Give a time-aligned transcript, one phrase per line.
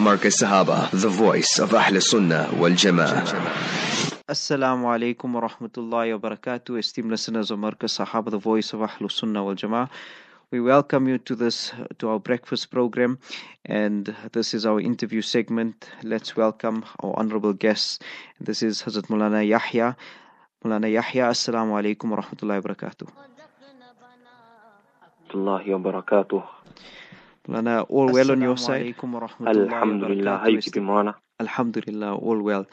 [0.00, 3.22] Marcus Sahaba, the voice of Ahl Sunnah wal Jama'ah.
[4.26, 9.08] Assalamu alaikum wa rahmatullahi wa barakatuh, esteemed listeners of Marcus Sahaba, the voice of Ahl
[9.10, 9.90] Sunnah wal Jama'ah.
[10.50, 13.18] We welcome you to this to our breakfast program,
[13.66, 15.90] and this is our interview segment.
[16.02, 17.98] Let's welcome our honorable guests.
[18.40, 19.96] This is Hazrat Mulana Yahya.
[20.64, 22.74] Mulana Yahya, assalamu alaikum wa rahmatullahi wa
[25.92, 26.59] barakatuh.
[27.48, 28.82] Mulana, all well on your side?
[29.46, 30.38] Alhamdulillah.
[30.38, 31.16] How you keeping, Morana?
[31.40, 32.66] Alhamdulillah, all well.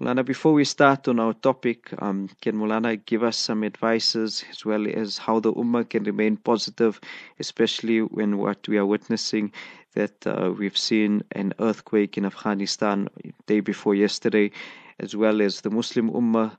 [0.00, 4.64] Mulana, before we start on our topic, um, can Mulana give us some advices as
[4.64, 7.00] well as how the Ummah can remain positive,
[7.38, 9.52] especially when what we are witnessing
[9.94, 13.08] that uh, we've seen an earthquake in Afghanistan
[13.46, 14.50] day before yesterday,
[14.98, 16.56] as well as the Muslim Ummah.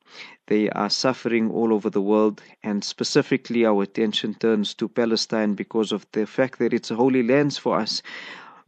[0.48, 5.92] They are suffering all over the world, and specifically our attention turns to Palestine because
[5.92, 8.02] of the fact that it's a holy land for us.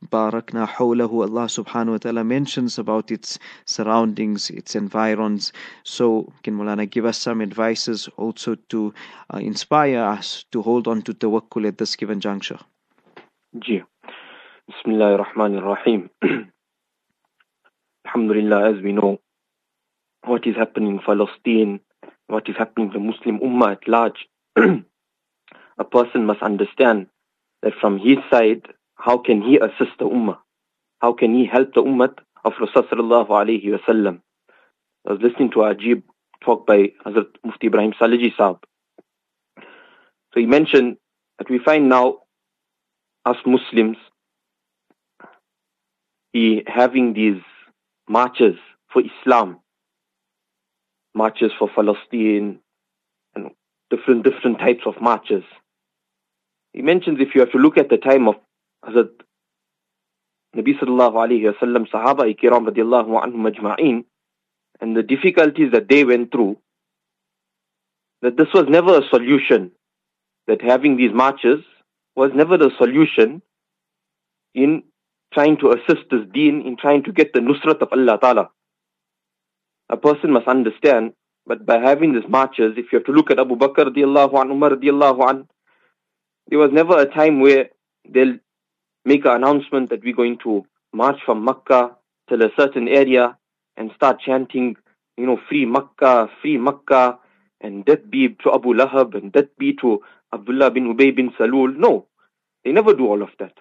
[0.10, 5.52] Barakna hawlahu, Allah subhanahu wa ta'ala mentions about its surroundings, its environs.
[5.84, 8.94] So, can Mulana give us some advices also to
[9.34, 12.60] uh, inspire us to hold on to tawakkul at this given juncture?
[13.60, 13.84] Ji.
[14.68, 16.10] Bismillah ar-Rahman ar-Rahim.
[18.06, 19.20] Alhamdulillah, as we know,
[20.26, 21.80] what is happening in Palestine,
[22.28, 27.08] what is happening to the Muslim Ummah at large, a person must understand
[27.62, 28.64] that from his side,
[28.96, 30.38] how can he assist the Ummah?
[31.00, 34.22] How can he help the Ummah of Rasulullah alayhi wasallam?
[35.08, 36.04] I was listening to Ajib
[36.44, 38.60] talk by Hazrat Mufti Ibrahim Salejee Saab.
[39.58, 40.98] So he mentioned
[41.38, 42.20] that we find now
[43.26, 43.98] us Muslims
[46.68, 47.42] having these
[48.10, 48.56] marches
[48.92, 49.60] for Islam,
[51.16, 52.60] marches for Palestine,
[53.34, 53.52] and
[53.90, 55.44] different different types of marches.
[56.74, 58.36] He mentions if you have to look at the time of
[58.84, 59.10] Hazrat
[60.56, 64.06] Nabi sallallahu alayhi wasallam, Sahaba ikram radiallahu anhum
[64.82, 66.58] and the difficulties that they went through,
[68.22, 69.72] that this was never a solution,
[70.48, 71.60] that having these marches
[72.16, 73.42] was never the solution
[74.54, 74.84] in
[75.34, 78.50] trying to assist this deen, in trying to get the nusrat of Allah Ta'ala.
[79.90, 81.14] A person must understand,
[81.46, 84.52] but by having these marches, if you have to look at Abu Bakr radiallahu an,
[84.52, 85.48] Umar radiallahu an,
[86.48, 87.70] there was never a time where
[88.08, 88.38] they'll
[89.04, 91.96] make an announcement that we're going to march from Makkah
[92.30, 93.38] till a certain area
[93.78, 94.76] and start chanting,
[95.18, 97.20] you know, free Makkah, free Makkah,
[97.62, 100.02] and death be to Abu Lahab and death be to
[100.34, 101.76] Abdullah bin Ubay bin Salul.
[101.76, 102.08] No,
[102.64, 103.54] they never do all of that.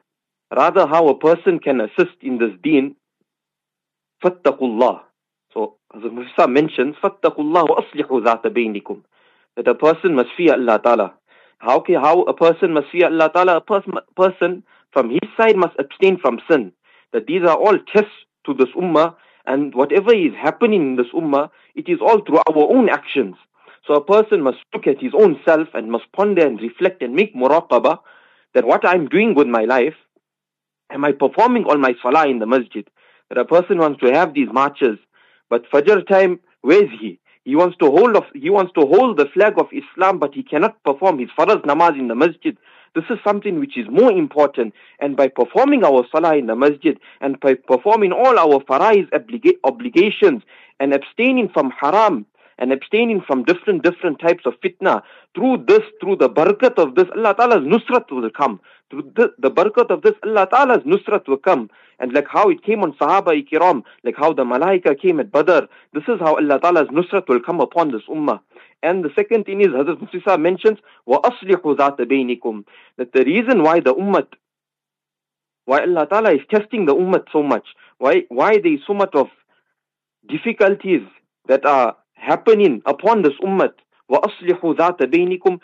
[0.54, 2.96] Rather, how a person can assist in this deen,
[4.22, 5.00] fattaqullah.
[5.54, 9.02] So, as Musa mentions, wa aslihu dhata baynikum.
[9.56, 11.14] That a person must fear Allah Ta'ala.
[11.58, 13.56] How, can, how a person must fear Allah Ta'ala?
[13.58, 13.84] A pers-
[14.16, 16.72] person from his side must abstain from sin.
[17.12, 18.10] That these are all tests
[18.46, 19.14] to this ummah,
[19.46, 23.36] and whatever is happening in this ummah, it is all through our own actions.
[23.86, 27.14] So a person must look at his own self and must ponder and reflect and
[27.14, 27.98] make muraqabah
[28.54, 29.94] that what I'm doing with my life,
[30.90, 32.88] am I performing all my salah in the masjid?
[33.28, 34.98] That a person wants to have these marches,
[35.50, 37.18] but Fajr time, where is he?
[37.44, 40.42] He wants to hold of, he wants to hold the flag of Islam, but he
[40.42, 42.56] cannot perform his faraz namaz in the masjid.
[42.94, 44.72] This is something which is more important.
[45.00, 50.42] And by performing our salah in the masjid and by performing all our obliga- obligations
[50.80, 52.24] and abstaining from haram
[52.59, 55.01] and abstaining from different different types of fitna,
[55.33, 58.59] through this, through the barakat of this, Allah Ta'ala's nusrat will come.
[58.89, 61.69] Through the, the barakat of this, Allah Ta'ala's nusrat will come.
[61.99, 65.65] And like how it came on Sahaba Kiram, like how the Malaika came at Badr,
[65.93, 68.41] this is how Allah Ta'ala's nusrat will come upon this ummah.
[68.81, 72.63] And the second thing is, Hazrat Musa mentions, وَأَصْلِحُ ذَاتَ بَيْنِكُمْ
[72.97, 74.27] That the reason why the ummah,
[75.65, 77.67] why Allah Ta'ala is testing the ummah so much,
[77.97, 79.27] why, why there is so much of
[80.27, 81.01] difficulties
[81.47, 83.71] that are happening upon this ummah,
[84.11, 85.59] وَأَصْلِحُ ذَاتَ بَيْنِكُمْ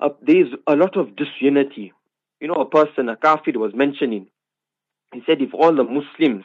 [0.00, 1.92] uh, There is a lot of disunity.
[2.40, 4.28] You know, a person, a kafir was mentioning,
[5.12, 6.44] he said if all the Muslims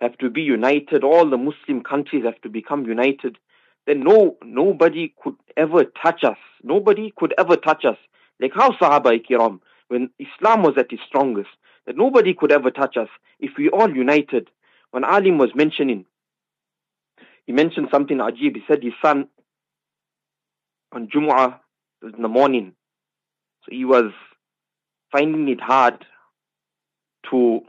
[0.00, 3.38] have to be united, all the Muslim countries have to become united,
[3.86, 6.36] then no nobody could ever touch us.
[6.62, 7.96] Nobody could ever touch us.
[8.40, 11.48] Like how Sahaba Kiram, when Islam was at its strongest,
[11.86, 13.08] that nobody could ever touch us
[13.40, 14.50] if we all united.
[14.90, 16.04] When Alim was mentioning,
[17.45, 18.55] he mentioned something ajib.
[18.55, 19.27] He said his son
[20.91, 21.59] on Jumu'ah
[22.01, 22.73] in the morning,
[23.63, 24.11] so he was
[25.11, 26.05] finding it hard
[27.31, 27.61] to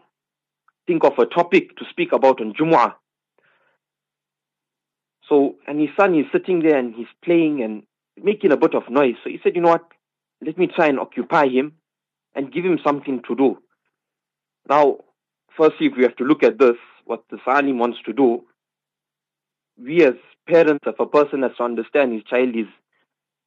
[0.86, 2.94] think of a topic to speak about on Jumu'ah.
[5.28, 7.82] So, and his son is sitting there and he's playing and
[8.22, 9.14] making a bit of noise.
[9.24, 9.86] So he said, you know what?
[10.44, 11.72] Let me try and occupy him
[12.34, 13.58] and give him something to do.
[14.68, 14.98] Now,
[15.56, 18.44] firstly, if we have to look at this, what the Salim wants to do,
[19.80, 20.14] we as
[20.48, 22.66] parents, of a person has to understand his child is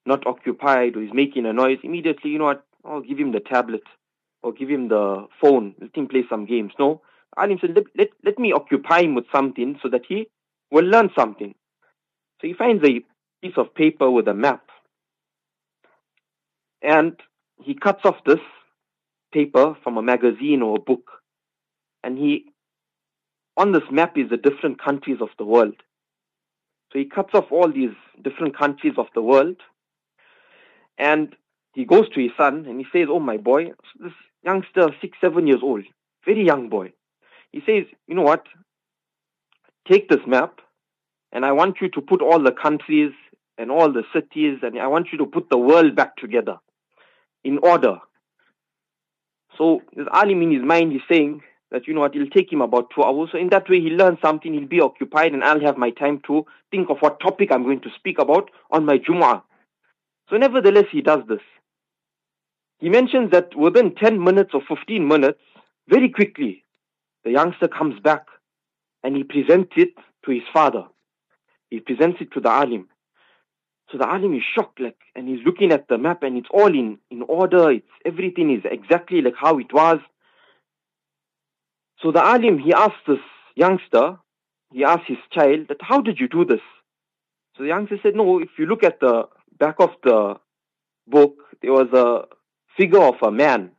[0.05, 3.39] not occupied or is making a noise, immediately, you know what, I'll give him the
[3.39, 3.83] tablet
[4.41, 6.73] or give him the phone, let him play some games.
[6.79, 7.01] No.
[7.35, 10.27] Alim said, let, let, let me occupy him with something so that he
[10.71, 11.53] will learn something.
[12.41, 13.01] So he finds a
[13.41, 14.63] piece of paper with a map.
[16.81, 17.19] And
[17.61, 18.39] he cuts off this
[19.33, 21.09] paper from a magazine or a book.
[22.03, 22.45] And he,
[23.57, 25.75] on this map is the different countries of the world.
[26.91, 29.57] So he cuts off all these different countries of the world.
[30.97, 31.35] And
[31.73, 34.13] he goes to his son and he says, Oh, my boy, this
[34.43, 35.83] youngster, six, seven years old,
[36.25, 36.93] very young boy.
[37.51, 38.45] He says, You know what?
[39.87, 40.59] Take this map
[41.31, 43.11] and I want you to put all the countries
[43.57, 46.57] and all the cities and I want you to put the world back together
[47.43, 47.97] in order.
[49.57, 52.61] So this alim in his mind is saying that, you know what, it'll take him
[52.61, 53.29] about two hours.
[53.31, 56.21] So in that way, he learns something, he'll be occupied, and I'll have my time
[56.27, 59.41] to think of what topic I'm going to speak about on my Jum'ah.
[60.29, 61.41] So nevertheless, he does this.
[62.79, 65.39] He mentions that within 10 minutes or 15 minutes,
[65.89, 66.63] very quickly,
[67.23, 68.25] the youngster comes back
[69.03, 69.93] and he presents it
[70.25, 70.85] to his father.
[71.69, 72.87] He presents it to the alim.
[73.91, 76.67] So the alim is shocked, like, and he's looking at the map, and it's all
[76.67, 77.71] in in order.
[77.71, 79.99] It's everything is exactly like how it was.
[82.01, 83.19] So the alim he asked this
[83.55, 84.17] youngster,
[84.71, 86.61] he asked his child that how did you do this?
[87.55, 88.39] So the youngster said, no.
[88.39, 89.23] If you look at the
[89.57, 90.35] back of the
[91.07, 92.25] book, there was a
[92.77, 93.71] figure of a man.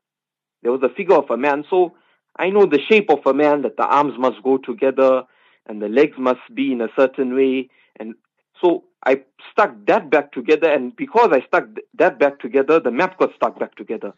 [0.63, 1.65] There was a figure of a man.
[1.71, 1.95] So
[2.37, 5.23] I know the shape of a man that the arms must go together
[5.67, 7.69] and the legs must be in a certain way.
[8.01, 8.15] And
[8.61, 9.23] so I
[9.53, 10.69] stuck that back together.
[10.69, 11.67] And because I stuck
[11.99, 14.13] that back together, the map got stuck back together.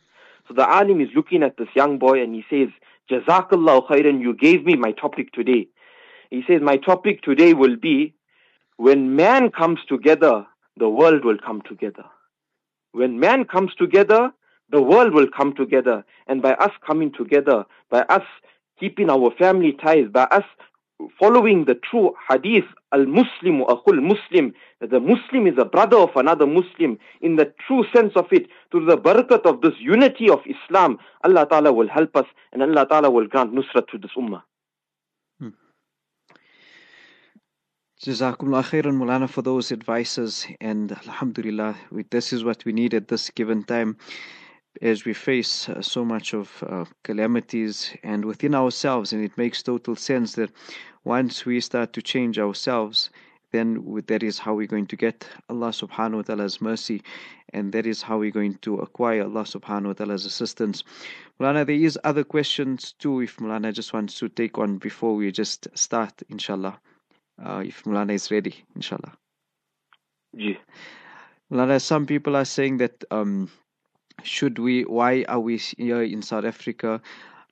[0.49, 2.69] So the alim is looking at this young boy and he says,
[3.11, 5.69] Jazakallah khairan, you gave me my topic today.
[6.31, 8.15] He says, my topic today will be,
[8.77, 10.47] when man comes together,
[10.77, 12.05] the world will come together.
[12.93, 14.33] When man comes together,
[14.71, 16.05] the world will come together.
[16.29, 18.23] And by us coming together, by us
[18.79, 20.45] keeping our family ties, by us
[21.19, 26.99] following the true hadith, al-Muslimu akhul Muslim, the Muslim is a brother of another Muslim,
[27.20, 31.47] in the true sense of it, through the barakat of this unity of Islam, Allah
[31.49, 34.43] Ta'ala will help us and Allah Ta'ala will grant nusrat to this ummah.
[35.38, 35.50] Hmm.
[38.03, 41.76] Jazakumullah khairan Mulana for those advices and Alhamdulillah,
[42.11, 43.96] this is what we need at this given time
[44.82, 49.62] as we face uh, so much of uh, calamities and within ourselves and it makes
[49.62, 50.50] total sense that
[51.05, 53.11] once we start to change ourselves
[53.52, 57.02] then that is how we're going to get Allah subhanahu wa ta'ala's mercy
[57.52, 60.84] and that is how we're going to acquire Allah subhanahu wa ta'ala's assistance.
[61.40, 65.32] Mulana, there is other questions too if Mulana just wants to take on before we
[65.32, 66.78] just start, inshallah.
[67.44, 69.17] Uh, if Mulana is ready, inshallah.
[70.32, 70.58] Yeah.
[71.50, 73.50] Mulana, some people are saying that um,
[74.22, 77.00] should we why are we here in south africa?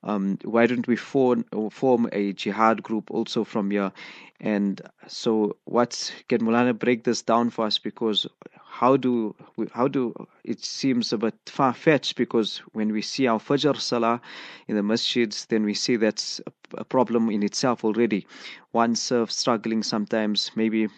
[0.04, 3.92] Um, why don't we form form a jihad group also from here?
[4.40, 7.78] And so what's can mulana break this down for us?
[7.78, 8.26] Because
[8.64, 13.26] how do we, how do it seems a bit far fetched because when we see
[13.26, 14.20] our fajr salah
[14.68, 16.40] in the masjids then we see that's
[16.74, 18.24] a problem in itself already.
[18.72, 20.52] One serve struggling sometimes.
[20.54, 20.88] Maybe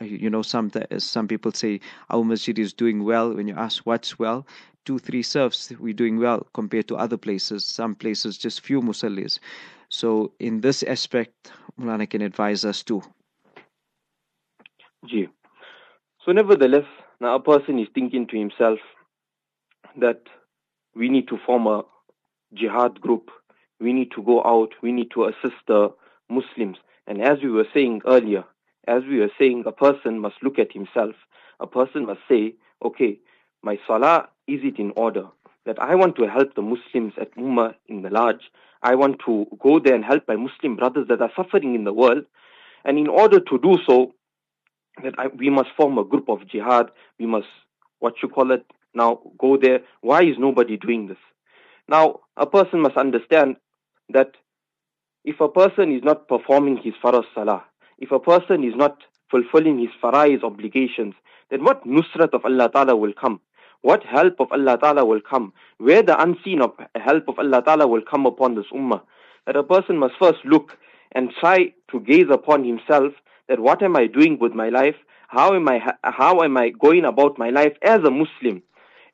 [0.00, 3.32] you know some some people say our masjid is doing well.
[3.32, 4.46] When you ask what's well
[4.84, 7.64] two, three serfs, we're doing well compared to other places.
[7.64, 9.38] Some places, just few musallis.
[9.88, 13.02] So, in this aspect, Mulana can advise us too.
[15.06, 15.28] Gee.
[16.24, 16.84] So, nevertheless,
[17.20, 18.78] now a person is thinking to himself
[19.96, 20.22] that
[20.94, 21.84] we need to form a
[22.54, 23.30] jihad group.
[23.80, 24.70] We need to go out.
[24.82, 25.92] We need to assist the
[26.28, 26.76] Muslims.
[27.06, 28.44] And as we were saying earlier,
[28.86, 31.14] as we were saying, a person must look at himself.
[31.58, 33.18] A person must say, okay,
[33.62, 35.26] my salah, is it in order?
[35.66, 38.50] That I want to help the Muslims at Ummah in the large.
[38.82, 41.92] I want to go there and help my Muslim brothers that are suffering in the
[41.92, 42.24] world.
[42.84, 44.14] And in order to do so,
[45.02, 46.90] that I, we must form a group of jihad.
[47.18, 47.46] We must,
[47.98, 48.64] what you call it,
[48.94, 49.80] now go there.
[50.00, 51.18] Why is nobody doing this?
[51.88, 53.56] Now, a person must understand
[54.08, 54.32] that
[55.24, 57.64] if a person is not performing his farah salah,
[57.98, 58.98] if a person is not
[59.30, 61.14] fulfilling his farai's obligations,
[61.50, 63.40] then what nusrat of Allah Ta'ala will come?
[63.82, 67.86] What help of Allah Ta'ala will come, where the unseen of help of Allah Ta'ala
[67.86, 69.02] will come upon this ummah.
[69.46, 70.76] That a person must first look
[71.12, 73.12] and try to gaze upon himself
[73.48, 74.96] that what am I doing with my life?
[75.28, 78.62] How am I, how am I going about my life as a Muslim?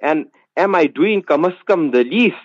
[0.01, 2.37] And am I doing kamaskam the least?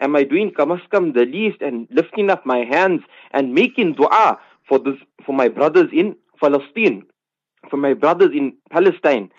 [0.00, 4.78] Am I doing kamaskam the least and lifting up my hands and making dua for
[4.78, 7.02] this, for my brothers in Palestine,
[7.68, 9.30] for my brothers in Palestine?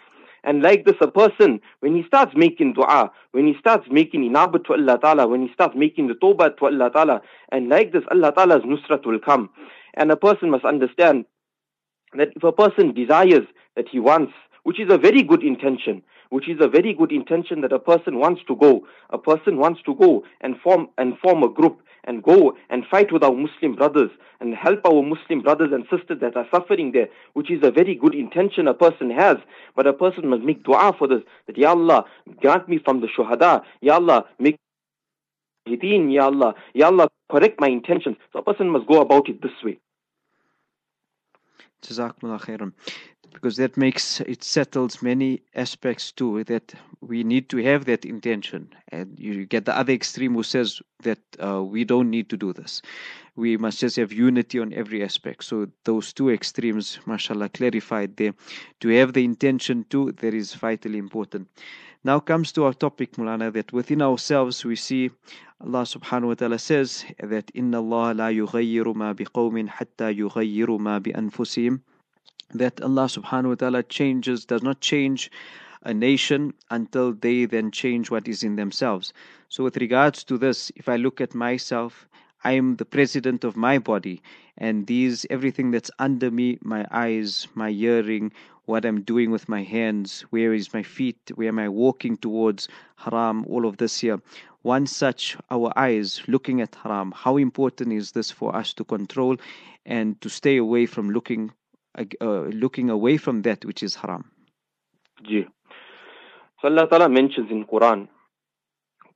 [0.44, 4.66] And like this, a person, when he starts making dua, when he starts making inabat
[4.66, 7.22] to Allah Ta'ala, when he starts making the tawbah to Allah Ta'ala,
[7.52, 9.50] and like this, Allah Ta'ala's nusrat will come.
[9.94, 11.26] And a person must understand
[12.14, 13.46] that if a person desires
[13.76, 14.34] that he wants,
[14.64, 18.18] which is a very good intention, which is a very good intention that a person
[18.18, 22.24] wants to go, a person wants to go and form and form a group and
[22.24, 24.10] go and fight with our Muslim brothers
[24.40, 27.94] and help our Muslim brothers and sisters that are suffering there, which is a very
[27.94, 29.38] good intention a person has.
[29.76, 32.06] But a person must make dua for this, that Ya Allah,
[32.40, 34.58] grant me from the shuhada, Ya Allah, make
[35.68, 38.16] Ya Allah, Ya Allah, correct my intentions.
[38.34, 39.80] So a person must go about it this way.
[41.84, 42.74] Jazakumullah khairan
[43.34, 48.70] because that makes it settles many aspects too that we need to have that intention.
[48.90, 52.54] And you get the other extreme who says that uh, we don't need to do
[52.54, 52.82] this.
[53.36, 55.44] We must just have unity on every aspect.
[55.46, 58.34] So those two extremes mashallah clarified there.
[58.82, 61.48] To have the intention too that is vitally important.
[62.04, 65.12] Now comes to our topic mulana that within ourselves we see
[65.62, 71.00] Allah subhanahu wa ta'ala says that inna Allah la yughayyiru ma biqawmin hatta yughayyiru ma
[71.00, 71.82] bi anfusihim
[72.54, 75.32] that Allah subhanahu wa ta'ala changes, does not change
[75.84, 79.14] a nation until they then change what is in themselves.
[79.50, 82.08] So, with regards to this, if I look at myself,
[82.44, 84.22] I am the president of my body,
[84.58, 88.32] and these everything that's under me, my eyes, my hearing,
[88.66, 92.68] what I'm doing with my hands, where is my feet, where am I walking towards
[92.96, 94.20] haram, all of this here.
[94.62, 99.38] One such, our eyes looking at haram, how important is this for us to control
[99.86, 101.52] and to stay away from looking
[101.99, 104.31] uh, looking away from that which is haram.
[105.25, 105.47] Ji.
[106.61, 108.09] So Allah Ta'ala mentions in Quran,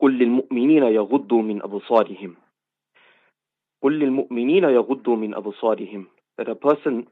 [0.01, 2.37] قل للمؤمنين يغضوا من أبصارهم
[3.83, 6.07] قل للمؤمنين يغضوا من أبصارهم
[6.39, 7.07] that a person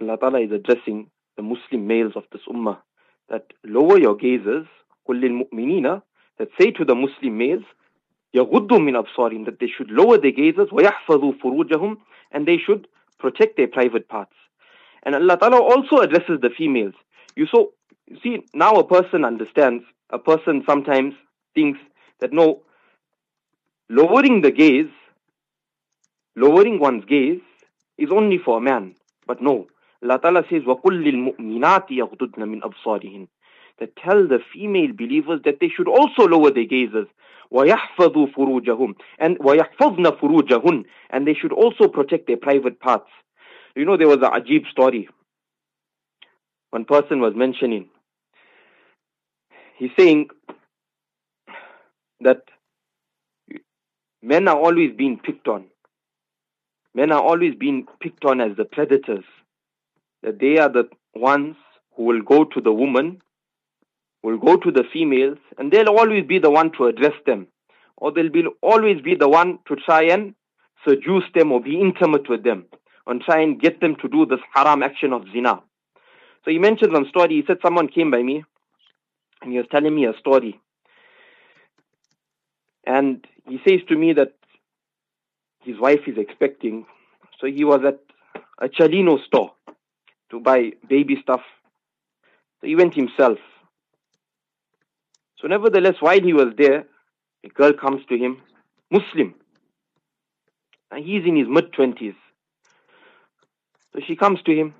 [0.00, 2.78] Allah Ta'ala is addressing the Muslim males of this ummah
[3.28, 4.66] that lower your gazes
[5.08, 6.00] قل للمؤمنين
[6.38, 7.64] that say to the Muslim males
[8.34, 11.98] يغضوا من أبصارهم that they should lower their gazes ويحفظوا فروجهم
[12.32, 12.86] and they should
[13.18, 14.34] protect their private parts.
[15.02, 16.94] And Allah Ta'ala also addresses the females.
[17.36, 17.72] You so
[18.06, 21.14] you see now a person understands, a person sometimes
[21.54, 21.78] thinks
[22.20, 22.62] that no,
[23.88, 24.90] lowering the gaze,
[26.36, 27.40] lowering one's gaze
[27.98, 28.94] is only for a man.
[29.26, 29.68] But no.
[30.02, 33.28] Allah Ta'ala says, وَقُلْ لِلْمُؤْمِنَاتِ يَغْضُضْنَ مِنْ أَبْصَارِهِنْ
[33.78, 37.06] That tell the female believers that they should also lower their gazes.
[37.52, 43.08] وَيَحْفَظُوا فُرُوجَهُمْ and وَيَحْفَظْنَ فُرُوجَهُنْ and they should also protect their private parts.
[43.74, 45.08] You know, there was a ajib story.
[46.70, 47.88] One person was mentioning.
[49.78, 50.28] He's saying
[52.20, 52.42] that
[54.22, 55.64] men are always being picked on.
[56.94, 59.24] Men are always being picked on as the predators.
[60.22, 61.56] That they are the ones
[61.96, 63.22] who will go to the woman
[64.25, 67.47] will go to the females and they'll always be the one to address them.
[67.97, 70.33] Or they'll be, always be the one to try and
[70.85, 72.65] seduce them or be intimate with them
[73.07, 75.61] and try and get them to do this haram action of zina.
[76.43, 77.35] So he mentioned one story.
[77.35, 78.43] He said someone came by me
[79.41, 80.59] and he was telling me a story.
[82.85, 84.33] And he says to me that
[85.63, 86.85] his wife is expecting.
[87.39, 87.99] So he was at
[88.59, 89.51] a Chelino store
[90.31, 91.41] to buy baby stuff.
[92.61, 93.37] So he went himself.
[95.45, 96.85] So, nevertheless, while he was there,
[97.43, 98.41] a girl comes to him,
[98.89, 99.35] Muslim.
[100.89, 102.15] And he's in his mid 20s.
[103.93, 104.73] So she comes to him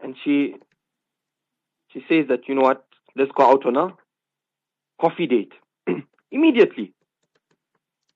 [0.00, 0.54] and she
[1.92, 3.88] she says that, you know what, let's go out on a
[5.00, 5.52] coffee date.
[6.30, 6.92] Immediately.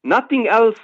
[0.05, 0.79] Nothing else.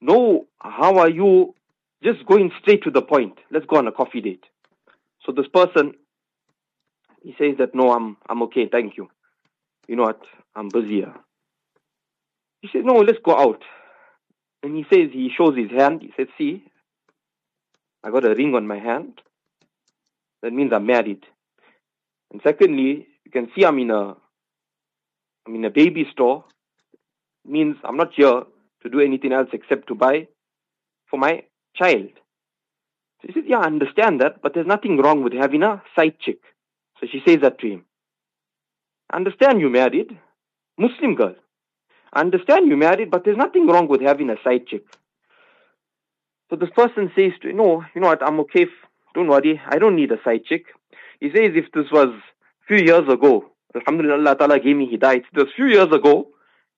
[0.00, 1.54] No, how are you?
[2.02, 3.34] Just going straight to the point.
[3.50, 4.44] Let's go on a coffee date.
[5.26, 5.92] So this person,
[7.22, 9.10] he says that, no, I'm, I'm okay, thank you
[9.88, 10.22] you know what,
[10.54, 11.14] I'm busier.
[12.60, 13.62] He says, no, let's go out.
[14.62, 16.02] And he says, he shows his hand.
[16.02, 16.64] He says, see,
[18.02, 19.20] I got a ring on my hand.
[20.42, 21.24] That means I'm married.
[22.32, 24.16] And secondly, you can see I'm in a,
[25.46, 26.44] I'm in a baby store.
[27.44, 28.42] It means I'm not here
[28.82, 30.28] to do anything else except to buy
[31.08, 31.44] for my
[31.76, 32.08] child.
[33.20, 36.18] So he says, yeah, I understand that, but there's nothing wrong with having a side
[36.20, 36.40] chick.
[37.00, 37.84] So she says that to him.
[39.12, 40.18] Understand you married,
[40.78, 41.34] Muslim girl.
[42.14, 44.84] Understand you married, but there's nothing wrong with having a side chick.
[46.50, 48.62] So this person says to no, you know what, I'm okay.
[48.62, 50.66] F- don't worry, I don't need a side chick.
[51.20, 55.24] He says if this was a few years ago, Alhamdulillah, Allah Ta'ala gave me hidayat.
[55.32, 56.28] It was few years ago,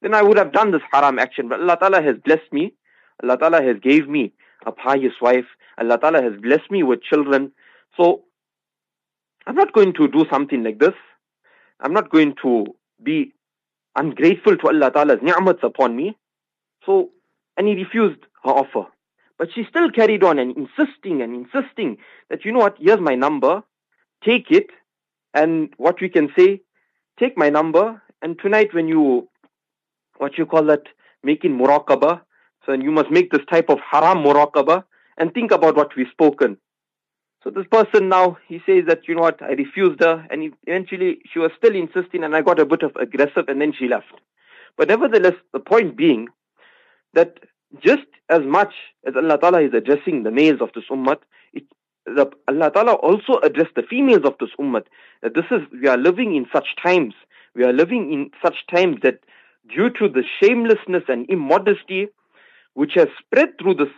[0.02, 1.49] then I would have done this haram action.
[1.49, 2.75] But Allah Ta'ala has blessed me.
[3.23, 4.32] Allah Ta'ala has gave me
[4.66, 5.47] a pious wife.
[5.78, 7.52] Allah Ta'ala has blessed me with children.
[7.97, 8.25] So
[9.47, 10.94] I'm not going to do something like this.
[11.80, 12.66] I'm not going to
[13.02, 13.32] be
[13.97, 16.16] ungrateful to Allah Ta'ala's ni'mats upon me.
[16.85, 17.11] So,
[17.56, 18.88] and he refused her offer.
[19.38, 21.99] But she still carried on and insisting and insisting
[22.30, 23.62] that, you know what, here's my number,
[24.25, 24.66] take it,
[25.35, 26.61] and what we can say,
[27.20, 29.28] take my number, and tonight when you,
[30.16, 30.82] what you call that,
[31.23, 32.20] making muraqabah,
[32.66, 34.82] so you must make this type of haram muraqabah,
[35.18, 36.56] and think about what we've spoken.
[37.45, 41.18] So this person now, he says that, you know what, I refused her, and eventually
[41.33, 44.12] she was still insisting, and I got a bit of aggressive, and then she left.
[44.76, 46.28] But nevertheless, the point being
[47.14, 47.38] that
[47.83, 48.73] just as much
[49.07, 51.16] as Allah Ta'ala is addressing the males of this ummah,
[51.52, 51.64] it,
[52.07, 54.83] the, Allah Ta'ala also addressed the females of this ummah.
[55.23, 57.14] That this is, we are living in such times,
[57.54, 59.21] we are living in such times that
[59.68, 62.09] due to the shamelessness and immodesty
[62.75, 63.92] which has spread through this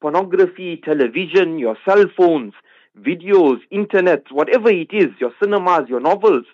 [0.00, 2.52] pornography, television, your cell phones,
[2.98, 6.44] videos, internet, whatever it is, your cinemas, your novels,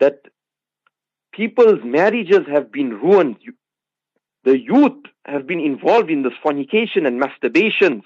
[0.00, 0.22] that
[1.32, 3.36] people's marriages have been ruined.
[4.44, 8.02] The youth have been involved in this fornication and masturbations.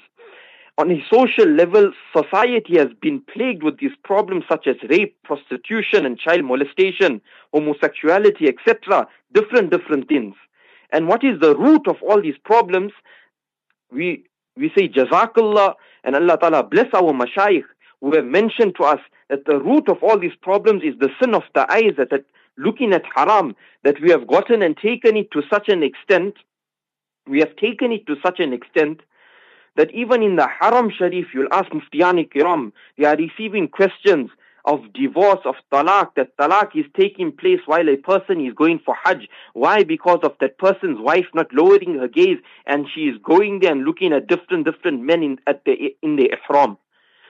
[0.78, 6.06] On a social level, society has been plagued with these problems such as rape, prostitution,
[6.06, 7.20] and child molestation,
[7.52, 9.06] homosexuality, etc.
[9.34, 10.34] Different, different things.
[10.90, 12.92] And what is the root of all these problems?
[13.90, 14.24] We
[14.56, 17.64] we say Jazakallah and Allah Ta'ala bless our mashayikh
[18.00, 21.34] who have mentioned to us that the root of all these problems is the sin
[21.34, 22.24] of the eyes, that, that
[22.58, 23.54] looking at haram,
[23.84, 26.34] that we have gotten and taken it to such an extent,
[27.26, 29.00] we have taken it to such an extent
[29.76, 34.30] that even in the Haram Sharif, you'll ask Muftiyani Kiram, they are receiving questions
[34.64, 38.94] of divorce, of talaq, that talaq is taking place while a person is going for
[39.04, 39.28] hajj.
[39.54, 39.84] Why?
[39.84, 43.84] Because of that person's wife not lowering her gaze and she is going there and
[43.84, 46.78] looking at different, different men in, at the, in the ihram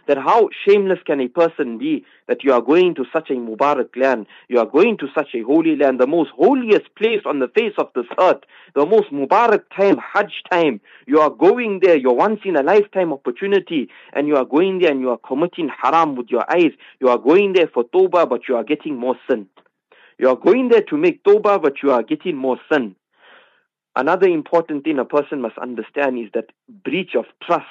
[0.07, 3.97] that how shameless can a person be that you are going to such a Mubarak
[3.97, 7.49] land, you are going to such a holy land, the most holiest place on the
[7.49, 8.43] face of this earth,
[8.75, 10.81] the most Mubarak time, Hajj time.
[11.07, 14.91] You are going there, your once in a lifetime opportunity, and you are going there
[14.91, 16.73] and you are committing haram with your eyes.
[17.01, 19.47] You are going there for tawbah, but you are getting more sin.
[20.19, 22.97] You are going there to make tawbah, but you are getting more sin.
[23.95, 26.47] Another important thing a person must understand is that
[26.83, 27.67] breach of trust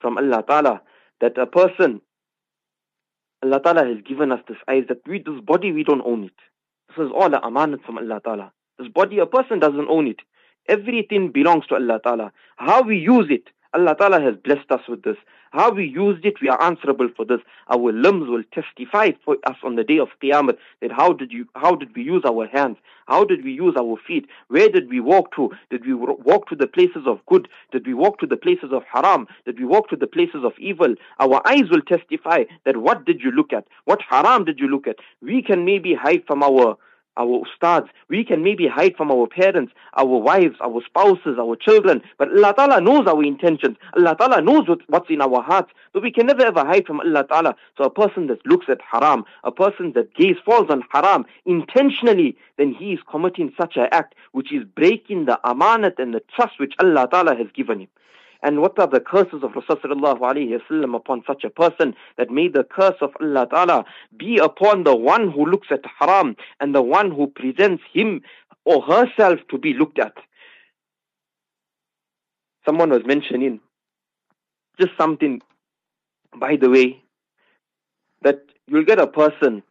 [0.00, 0.82] from Allah Ta'ala
[1.20, 2.00] that a person,
[3.42, 6.32] Allah Ta'ala has given us this eyes, that we, this body, we don't own it.
[6.88, 8.52] This is all a amanat from Allah Ta'ala.
[8.78, 10.20] This body, a person doesn't own it.
[10.68, 12.32] Everything belongs to Allah Ta'ala.
[12.56, 15.16] How we use it, Allah Ta'ala has blessed us with this.
[15.52, 17.40] How we used it, we are answerable for this.
[17.68, 21.46] Our limbs will testify for us on the day of Qiyamah that how did you,
[21.56, 22.76] how did we use our hands?
[23.08, 24.26] How did we use our feet?
[24.46, 25.50] Where did we walk to?
[25.68, 27.48] Did we walk to the places of good?
[27.72, 29.26] Did we walk to the places of haram?
[29.44, 30.94] Did we walk to the places of evil?
[31.18, 33.66] Our eyes will testify that what did you look at?
[33.86, 34.96] What haram did you look at?
[35.20, 36.76] We can maybe hide from our
[37.16, 37.88] our ustads.
[38.08, 42.02] We can maybe hide from our parents, our wives, our spouses, our children.
[42.18, 43.76] But Allah Ta'ala knows our intentions.
[43.96, 45.70] Allah Ta'ala knows what's in our hearts.
[45.92, 47.56] So we can never ever hide from Allah Ta'ala.
[47.76, 52.36] So a person that looks at haram, a person that gaze falls on haram intentionally,
[52.58, 56.58] then he is committing such an act which is breaking the amanat and the trust
[56.58, 57.88] which Allah Ta'ala has given him.
[58.42, 62.96] And what are the curses of Rasulullah upon such a person that may the curse
[63.00, 63.84] of Allah Ta'ala
[64.16, 68.22] be upon the one who looks at haram and the one who presents him
[68.64, 70.14] or herself to be looked at.
[72.64, 73.60] Someone was mentioning
[74.78, 75.42] just something,
[76.38, 77.02] by the way,
[78.22, 79.62] that you'll get a person,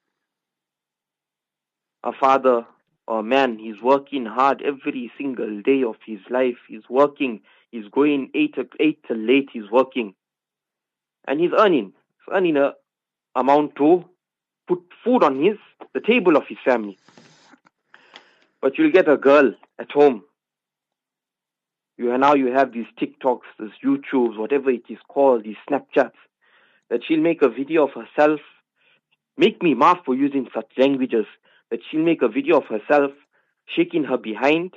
[2.04, 2.66] a father
[3.10, 7.42] a man, he's working hard every single day of his life, he's working
[7.72, 9.50] He's going eight to eight till late.
[9.54, 10.16] He's working,
[11.28, 11.94] and he's earning.
[12.18, 12.74] He's earning a
[13.36, 14.06] amount to
[14.68, 15.58] put food on his
[15.94, 16.98] the table of his family.
[18.62, 20.24] But you'll get a girl at home.
[21.98, 26.12] You now you have these TikToks, these YouTubes, whatever it is called, these Snapchats,
[26.90, 28.40] that she'll make a video of herself.
[29.38, 31.26] Make me laugh for using such languages.
[31.72, 33.12] That she'll make a video of herself
[33.76, 34.74] shaking her behind,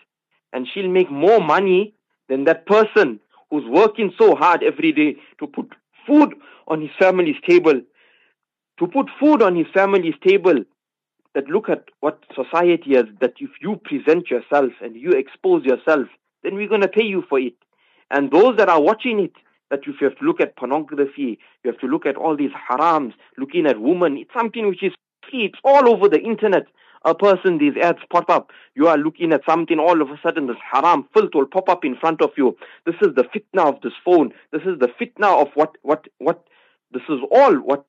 [0.52, 1.94] and she'll make more money
[2.28, 5.72] than that person who's working so hard every day to put
[6.06, 6.34] food
[6.68, 7.80] on his family's table,
[8.78, 10.54] to put food on his family's table,
[11.34, 16.06] that look at what society has, that if you present yourself and you expose yourself,
[16.42, 17.54] then we're going to pay you for it.
[18.10, 19.32] And those that are watching it,
[19.70, 22.50] that if you have to look at pornography, you have to look at all these
[22.50, 24.92] harams, looking at women, it's something which is
[25.32, 26.64] free, it's all over the internet.
[27.04, 28.50] A person, these ads pop up.
[28.76, 31.84] You are looking at something, all of a sudden this haram filth will pop up
[31.84, 32.56] in front of you.
[32.86, 34.32] This is the fitna of this phone.
[34.52, 36.44] This is the fitna of what, what, what,
[36.92, 37.84] this is all what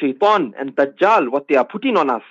[0.00, 2.22] shaitan and dajjal, what they are putting on us.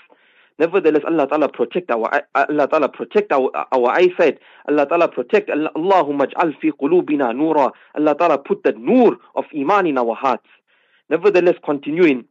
[0.57, 4.37] Nevertheless, Allah Ta'ala protect our Allah Ta'ala protect our our eyesight.
[4.69, 7.71] Allah Ta'ala protect Allahumma ij'al fi qulubina nura.
[7.95, 10.45] Allah Ta'ala put that nur of iman in our hearts.
[11.09, 12.25] Nevertheless, continuing,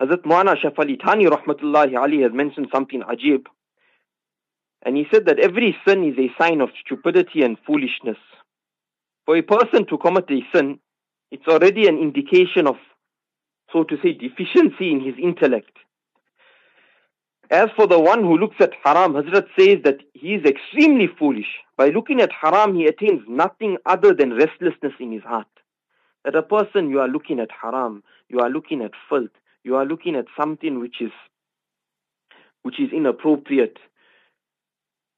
[0.00, 3.46] Hazrat Muana Ashraf Ali rahmatullahi Ali has mentioned something ajib.
[4.82, 8.18] And he said that every sin is a sign of stupidity and foolishness.
[9.26, 10.78] For a person to commit a sin,
[11.32, 12.76] it's already an indication of,
[13.72, 15.76] so to say, deficiency in his intellect.
[17.50, 21.48] As for the one who looks at haram, Hazrat says that he is extremely foolish.
[21.76, 25.48] By looking at haram, he attains nothing other than restlessness in his heart.
[26.24, 29.30] That a person you are looking at haram, you are looking at filth,
[29.68, 31.12] you are looking at something which is
[32.62, 33.76] which is inappropriate,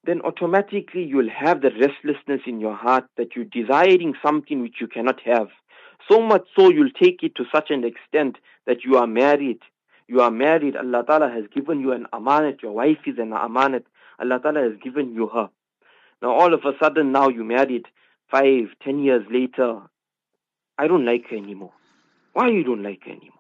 [0.04, 4.88] then automatically you'll have the restlessness in your heart that you're desiring something which you
[4.88, 5.48] cannot have.
[6.10, 9.60] So much so you'll take it to such an extent that you are married.
[10.08, 13.84] You are married, Allah Ta'ala has given you an amanat, your wife is an amanat,
[14.18, 15.48] Allah Ta'ala has given you her.
[16.20, 17.86] Now all of a sudden now you married,
[18.30, 19.82] five, ten years later,
[20.76, 21.72] I don't like her anymore.
[22.32, 23.39] Why you don't like her anymore?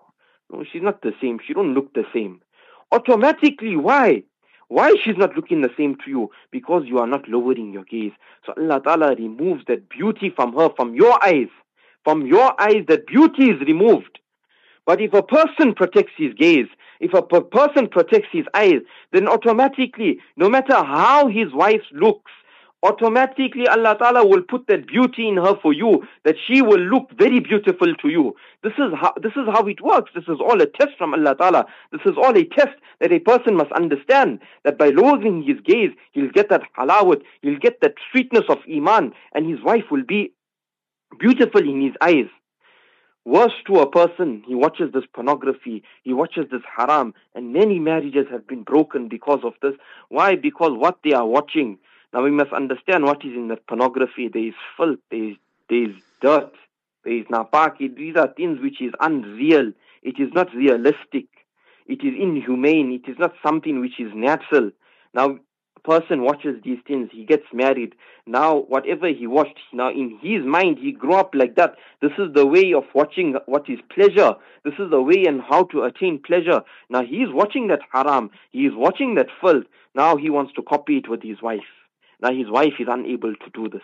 [0.52, 1.38] No, she's not the same.
[1.46, 2.40] She don't look the same.
[2.92, 4.24] Automatically, why?
[4.68, 6.30] Why she's not looking the same to you?
[6.50, 8.12] Because you are not lowering your gaze.
[8.46, 11.48] So Allah Ta'ala removes that beauty from her, from your eyes.
[12.04, 14.20] From your eyes, that beauty is removed.
[14.86, 16.68] But if a person protects his gaze,
[17.00, 18.80] if a person protects his eyes,
[19.12, 22.32] then automatically, no matter how his wife looks,
[22.82, 27.10] automatically Allah Ta'ala will put that beauty in her for you, that she will look
[27.18, 28.34] very beautiful to you.
[28.62, 30.10] This is how, this is how it works.
[30.14, 31.66] This is all a test from Allah Ta'ala.
[31.92, 35.90] This is all a test that a person must understand, that by lowering his gaze,
[36.12, 40.32] he'll get that halawat, he'll get that sweetness of iman, and his wife will be
[41.18, 42.28] beautiful in his eyes.
[43.26, 48.26] Worse to a person, he watches this pornography, he watches this haram, and many marriages
[48.30, 49.74] have been broken because of this.
[50.08, 50.36] Why?
[50.36, 51.78] Because what they are watching,
[52.12, 54.28] now we must understand what is in that pornography.
[54.28, 55.36] There is filth, there is,
[55.68, 56.52] there is dirt,
[57.04, 57.94] there is napaki.
[57.94, 59.72] These are things which is unreal.
[60.02, 61.26] It is not realistic.
[61.86, 62.92] It is inhumane.
[62.92, 64.70] It is not something which is natural.
[65.14, 65.38] Now,
[65.76, 67.94] a person watches these things, he gets married.
[68.26, 71.76] Now, whatever he watched, now in his mind, he grew up like that.
[72.02, 74.34] This is the way of watching what is pleasure.
[74.64, 76.60] This is the way and how to attain pleasure.
[76.90, 78.30] Now, he is watching that haram.
[78.50, 79.64] He is watching that filth.
[79.94, 81.60] Now, he wants to copy it with his wife.
[82.22, 83.82] Now his wife is unable to do this.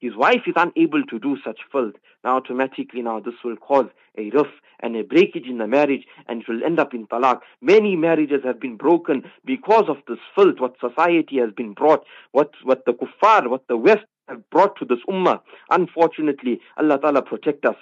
[0.00, 1.94] His wife is unable to do such filth.
[2.24, 3.86] Now automatically now this will cause
[4.18, 7.38] a rift and a breakage in the marriage and it will end up in talaq.
[7.60, 12.50] Many marriages have been broken because of this filth, what society has been brought, what,
[12.64, 15.40] what the kuffar, what the West have brought to this ummah.
[15.70, 17.76] Unfortunately, Allah Ta'ala protect us.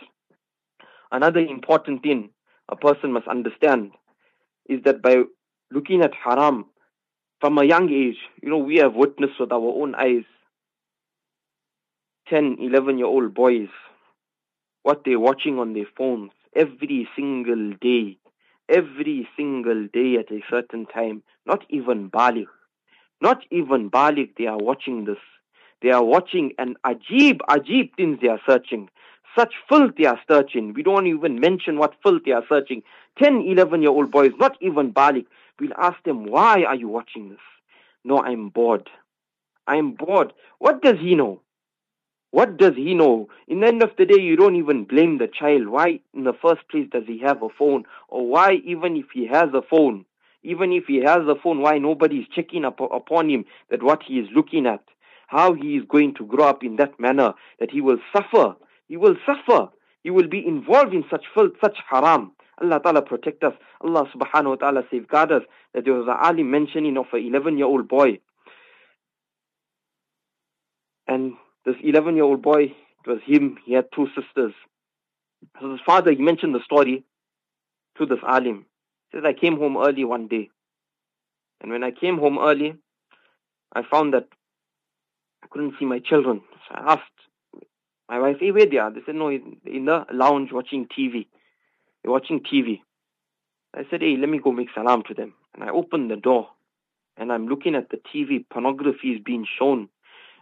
[1.10, 2.30] Another important thing
[2.68, 3.92] a person must understand
[4.68, 5.22] is that by
[5.72, 6.66] looking at haram,
[7.40, 10.24] from a young age, you know, we have witnessed with our own eyes
[12.28, 13.68] 10, 11 year old boys,
[14.82, 18.16] what they're watching on their phones every single day,
[18.68, 22.46] every single day at a certain time, not even baligh,
[23.20, 25.18] not even baligh, they are watching this.
[25.82, 28.90] They are watching and ajib, ajib things they are searching.
[29.36, 30.74] Such filth they are searching.
[30.74, 32.82] We don't even mention what filth they are searching.
[33.18, 35.24] 10, 11 year old boys, not even baligh.
[35.60, 37.38] We'll ask them, why are you watching this?
[38.02, 38.88] No, I'm bored.
[39.66, 40.32] I'm bored.
[40.58, 41.42] What does he know?
[42.30, 43.28] What does he know?
[43.46, 45.68] In the end of the day, you don't even blame the child.
[45.68, 47.84] Why, in the first place, does he have a phone?
[48.08, 50.06] Or why, even if he has a phone,
[50.42, 54.02] even if he has a phone, why nobody is checking up upon him that what
[54.02, 54.82] he is looking at,
[55.26, 58.56] how he is going to grow up in that manner, that he will suffer.
[58.88, 59.68] He will suffer.
[60.02, 62.32] He will be involved in such filth, such haram.
[62.60, 63.54] Allah Ta'ala protect us.
[63.80, 65.42] Allah Subhanahu wa Ta'ala safeguard us.
[65.74, 68.18] That there was an Ali mentioning of an 11 year old boy.
[71.06, 74.52] And this 11 year old boy, it was him, he had two sisters.
[75.60, 77.04] So his father, he mentioned the story
[77.98, 78.66] to this alim.
[79.10, 80.50] He says, I came home early one day.
[81.60, 82.74] And when I came home early,
[83.74, 84.28] I found that
[85.42, 86.42] I couldn't see my children.
[86.68, 87.02] So I asked
[88.08, 88.90] my wife, hey, where they are?
[88.90, 91.26] They said, no, in the lounge watching TV.
[92.04, 92.80] Watching TV.
[93.74, 95.34] I said, hey, let me go make salam to them.
[95.54, 96.48] And I opened the door
[97.16, 98.44] and I'm looking at the TV.
[98.50, 99.88] Pornography is being shown.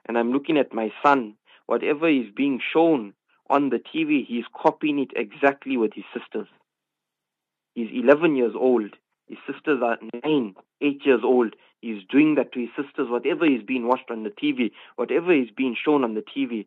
[0.07, 1.35] And I'm looking at my son.
[1.67, 3.13] Whatever is being shown
[3.51, 6.47] on the TV, he's copying it exactly with his sisters.
[7.75, 8.95] He's 11 years old.
[9.29, 11.55] His sisters are nine, eight years old.
[11.83, 15.49] He's doing that to his sisters, whatever is being watched on the TV, whatever is
[15.55, 16.67] being shown on the TV.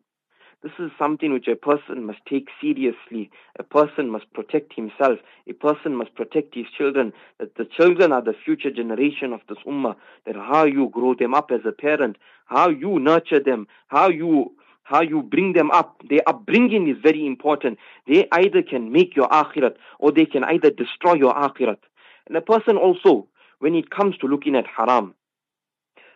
[0.62, 3.30] This is something which a person must take seriously.
[3.58, 5.18] A person must protect himself.
[5.48, 7.12] A person must protect his children.
[7.40, 9.96] That the children are the future generation of this ummah.
[10.24, 14.52] That how you grow them up as a parent, how you nurture them, how you
[14.84, 16.00] how you bring them up.
[16.08, 17.78] Their upbringing is very important.
[18.06, 21.78] They either can make your akhirat or they can either destroy your akhirat.
[22.26, 23.26] And a person also,
[23.58, 25.14] when it comes to looking at haram,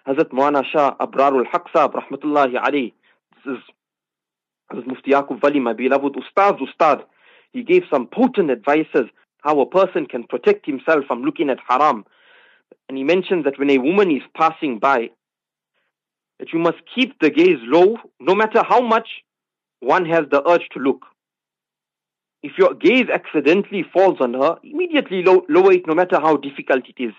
[0.07, 2.93] Hazrat Muana Shah Abrarul Haqsa, rahmatullahi alayhi,
[3.45, 3.63] this is
[4.71, 7.05] Hazrat Mufti Yaqub Wali, my beloved Ustad Ustad,
[7.53, 9.07] he gave some potent advices
[9.43, 12.05] how a person can protect himself from looking at haram.
[12.89, 15.11] And he mentions that when a woman is passing by,
[16.39, 19.09] that you must keep the gaze low no matter how much
[19.81, 21.07] one has the urge to look.
[22.43, 27.03] If your gaze accidentally falls on her, immediately lower it no matter how difficult it
[27.03, 27.13] is.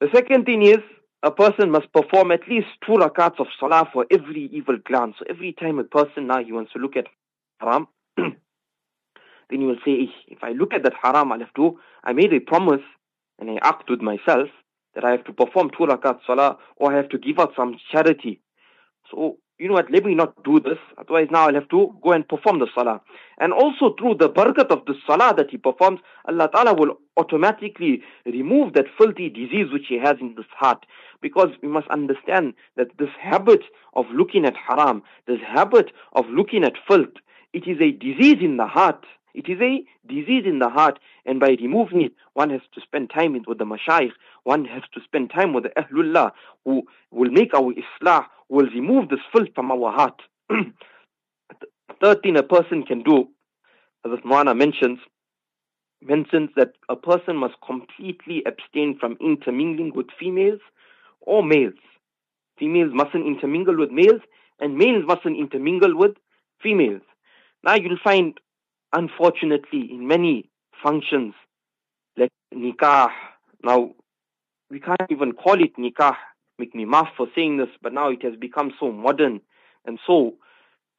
[0.00, 0.78] The second thing is,
[1.22, 5.16] a person must perform at least two rakats of salah for every evil glance.
[5.18, 7.06] So every time a person now he wants to look at
[7.60, 8.36] haram, then
[9.50, 12.40] he will say, if I look at that haram, I'll have to, I made a
[12.40, 12.82] promise
[13.38, 14.48] and I act with myself
[14.94, 17.76] that I have to perform two rakats salah or I have to give out some
[17.90, 18.40] charity.
[19.10, 20.78] So, you know what, let me not do this.
[20.96, 23.00] Otherwise now I'll have to go and perform the salah.
[23.38, 28.02] And also through the barakat of the salah that he performs, Allah Ta'ala will automatically
[28.24, 30.86] remove that filthy disease which he has in his heart.
[31.20, 33.62] Because we must understand that this habit
[33.94, 37.14] of looking at haram, this habit of looking at filth,
[37.52, 39.04] it is a disease in the heart.
[39.34, 43.10] It is a disease in the heart, and by removing it, one has to spend
[43.10, 44.12] time with the mashayikh,
[44.52, 46.30] one has to spend time with the ahlullah,
[46.64, 50.22] who will make our islah, will remove this filth from our heart.
[52.02, 53.28] Third thing a person can do,
[54.06, 55.00] as Moana mentions,
[56.00, 60.60] mentions that a person must completely abstain from intermingling with females
[61.20, 61.80] or males.
[62.58, 64.22] Females mustn't intermingle with males,
[64.60, 66.12] and males mustn't intermingle with
[66.62, 67.02] females.
[67.64, 68.38] Now you'll find
[68.92, 70.48] unfortunately, in many
[70.82, 71.34] functions,
[72.16, 73.10] like nikah,
[73.62, 73.92] now
[74.70, 76.14] we can't even call it nikah.
[76.58, 79.40] Make me maaf for saying this, but now it has become so modern
[79.86, 80.34] and so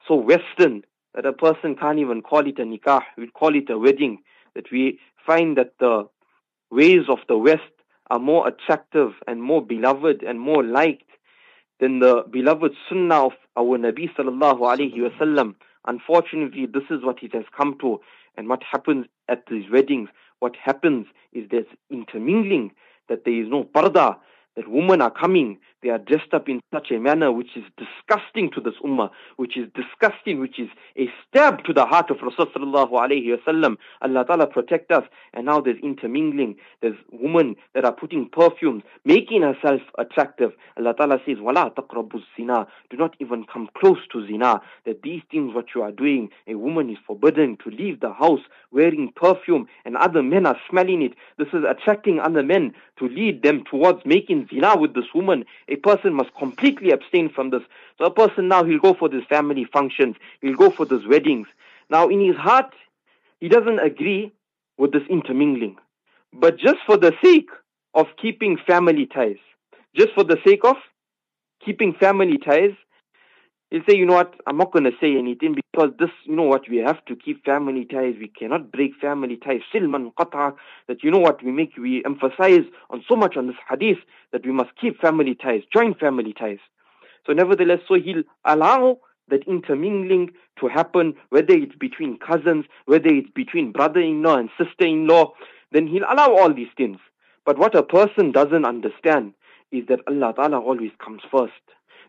[0.08, 3.02] so Western that a person can't even call it a nikah.
[3.18, 4.20] We call it a wedding.
[4.56, 6.08] That we find that the
[6.72, 7.62] ways of the West
[8.10, 11.10] are more attractive and more beloved and more liked
[11.80, 15.56] than the beloved sunnah of our Nabi sallallahu alaihi wasallam.
[15.86, 18.00] Unfortunately, this is what it has come to.
[18.36, 22.72] And what happens at these weddings, what happens is there's intermingling,
[23.10, 24.18] that there is no parda,
[24.56, 28.52] that women are coming, they are dressed up in such a manner which is disgusting
[28.52, 32.90] to this ummah, which is disgusting, which is a stab to the heart of Rasulullah
[32.90, 33.78] alayhi wasallam.
[34.02, 35.04] Allah Ta'ala protect us.
[35.34, 36.56] And now there's intermingling.
[36.82, 40.52] There's women that are putting perfumes, making herself attractive.
[40.78, 42.68] Allah Ta'ala says, Wala taqrabu zina.
[42.90, 44.62] Do not even come close to zina.
[44.86, 48.42] That these things what you are doing, a woman is forbidden to leave the house
[48.72, 51.14] wearing perfume and other men are smelling it.
[51.38, 55.46] This is attracting other men to lead them towards making zina with this woman.
[55.70, 57.62] A person must completely abstain from this.
[57.98, 60.16] So a person now, he'll go for these family functions.
[60.42, 61.48] He'll go for these weddings.
[61.90, 62.74] Now in his heart,
[63.40, 64.34] he doesn't agree
[64.78, 65.78] with this intermingling.
[66.34, 67.50] But just for the sake
[67.94, 69.38] of keeping family ties,
[69.96, 70.76] just for the sake of
[71.64, 72.74] keeping family ties,
[73.70, 76.44] he'll say, you know what, I'm not going to say anything because this, you know
[76.44, 78.16] what, we have to keep family ties.
[78.20, 79.62] We cannot break family ties.
[79.74, 80.56] Silman qata,
[80.88, 84.00] that you know what, we make, we emphasize on so much on this hadith
[84.32, 86.60] that we must keep family ties, join family ties.
[87.26, 93.30] So nevertheless, so he'll allow that intermingling to happen, whether it's between cousins, whether it's
[93.36, 95.34] between brother-in-law and sister-in-law,
[95.72, 96.98] then he'll allow all these things.
[97.46, 99.34] But what a person doesn't understand
[99.72, 101.54] is that Allah Ta'ala always comes first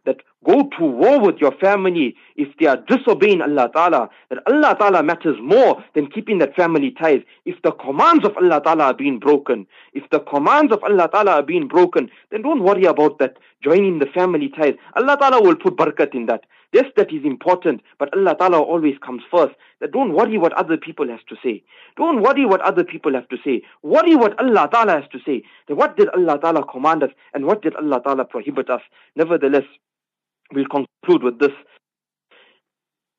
[0.07, 4.77] that go to war with your family if they are disobeying Allah Ta'ala, that Allah
[4.79, 7.23] Ta'ala matters more than keeping that family ties.
[7.45, 11.33] If the commands of Allah Ta'ala are being broken, if the commands of Allah Ta'ala
[11.33, 14.75] are being broken, then don't worry about that, joining the family ties.
[14.97, 16.45] Allah Ta'ala will put barakat in that.
[16.73, 19.55] Yes, that is important, but Allah Ta'ala always comes first.
[19.81, 21.65] That don't worry what other people has to say.
[21.97, 23.63] Don't worry what other people have to say.
[23.83, 25.43] Worry what Allah Ta'ala has to say.
[25.67, 28.83] That what did Allah Ta'ala command us and what did Allah Ta'ala prohibit us.
[29.17, 29.65] Nevertheless,
[30.53, 31.53] We'll conclude with this.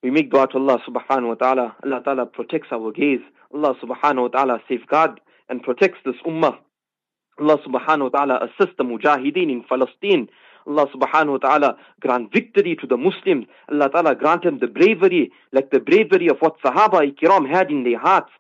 [0.04, 1.76] We make dua to Allah subhanahu wa ta'ala.
[1.84, 3.22] Allah ta'ala protects our gaze.
[3.54, 6.58] Allah subhanahu wa ta'ala safeguard and protects this ummah.
[7.40, 10.28] Allah subhanahu wa ta'ala assist the mujahideen in Palestine.
[10.68, 13.48] Allah subhanahu wa ta'ala grant victory to the Muslims.
[13.70, 17.84] Allah ta'ala grant them the bravery, like the bravery of what Sahaba Ikram had in
[17.84, 18.32] their hearts.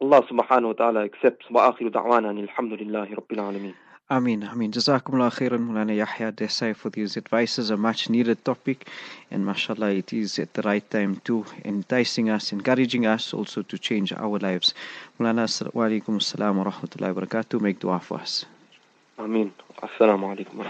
[0.00, 1.46] Allah subhanahu wa ta'ala accepts.
[1.50, 3.74] Wa akhiru da'wana alhamdulillahi rabbil alameen.
[4.10, 4.72] Amin, Amin.
[4.72, 7.68] Jazakumullah khairan, Mulana Yahya Desai, for these advices.
[7.68, 8.88] A much needed topic,
[9.30, 13.76] and mashallah, it is at the right time too, enticing us, encouraging us also to
[13.76, 14.72] change our lives.
[15.20, 17.60] Mulana, wa alaikum wa rahmatullahi wa barakatuh.
[17.60, 18.46] Make dua for us.
[19.18, 19.52] Amin.
[19.82, 20.66] Assalamu alaikum wa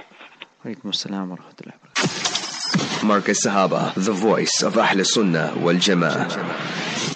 [0.64, 3.04] Alaikum assalam wa rahmatullahi wa barakatuh.
[3.04, 7.07] Marcus Sahaba, the voice of Ahl Sunnah wal Jama'ah.